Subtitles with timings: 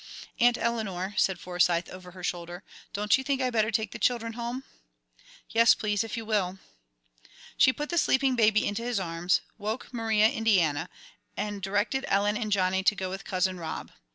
[0.39, 4.33] "Aunt Eleanor," said Forsyth, over her shoulder, "don't you think I'd better take the children
[4.33, 4.63] home?"
[5.51, 6.57] "Yes, please, if you will."
[7.55, 10.89] She put the sleeping baby into his arms, woke Maria Indiana,
[11.37, 13.91] and directed Ellen and Johnny to go with "Cousin Rob."